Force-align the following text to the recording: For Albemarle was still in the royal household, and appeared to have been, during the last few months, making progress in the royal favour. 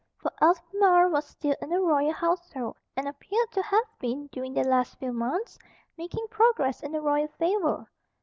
For 0.17 0.33
Albemarle 0.41 1.11
was 1.11 1.27
still 1.27 1.53
in 1.61 1.69
the 1.69 1.79
royal 1.79 2.11
household, 2.11 2.75
and 2.97 3.07
appeared 3.07 3.51
to 3.51 3.61
have 3.61 3.85
been, 3.99 4.29
during 4.31 4.53
the 4.55 4.63
last 4.63 4.97
few 4.97 5.13
months, 5.13 5.59
making 5.95 6.25
progress 6.31 6.81
in 6.81 6.91
the 6.91 7.01
royal 7.01 7.27
favour. 7.37 7.85